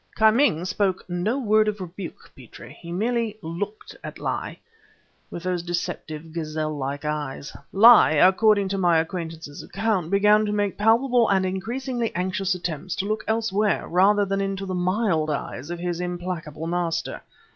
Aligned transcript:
"Ki 0.17 0.31
Ming 0.31 0.65
spoke 0.65 1.07
no 1.07 1.37
word 1.37 1.67
of 1.67 1.79
rebuke, 1.79 2.31
Petrie; 2.35 2.75
he 2.81 2.91
merely 2.91 3.37
looked 3.43 3.95
at 4.03 4.17
Li, 4.17 4.59
with 5.29 5.43
those 5.43 5.61
deceptive, 5.61 6.33
gazelle 6.33 6.75
like 6.75 7.05
eyes. 7.05 7.55
Li, 7.71 8.17
according 8.17 8.67
to 8.69 8.79
my 8.79 8.97
acquaintance 8.97 9.61
account, 9.61 10.09
began 10.09 10.43
to 10.43 10.51
make 10.51 10.75
palpable 10.75 11.29
and 11.29 11.45
increasingly 11.45 12.11
anxious 12.15 12.55
attempts 12.55 12.95
to 12.95 13.05
look 13.05 13.23
anywhere 13.27 13.87
rather 13.87 14.25
than 14.25 14.41
into 14.41 14.65
the 14.65 14.73
mild 14.73 15.29
eyes 15.29 15.69
of 15.69 15.77
his 15.77 15.99
implacable 16.01 16.65
master. 16.65 17.21